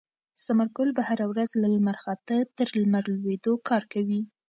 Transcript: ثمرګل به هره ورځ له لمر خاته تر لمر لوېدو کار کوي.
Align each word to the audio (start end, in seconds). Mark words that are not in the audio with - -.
ثمرګل 0.43 0.89
به 0.97 1.01
هره 1.09 1.25
ورځ 1.31 1.49
له 1.61 1.67
لمر 1.75 1.97
خاته 2.03 2.35
تر 2.57 2.67
لمر 2.81 3.03
لوېدو 3.21 3.53
کار 3.67 3.83
کوي. 3.93 4.21